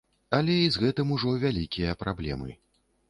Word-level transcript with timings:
Але 0.37 0.53
і 0.61 0.71
з 0.75 0.81
гэтым 0.85 1.13
ужо 1.17 1.33
вялікія 1.45 1.97
праблемы. 2.01 2.49